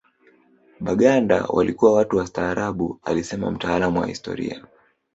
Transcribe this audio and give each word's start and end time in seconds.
Baganda 0.79 1.45
walikuwa 1.49 1.93
watu 1.93 2.17
wastaarabu 2.17 2.99
alisema 3.03 3.51
mtaalamu 3.51 3.99
wa 3.99 4.07
historia 4.07 4.63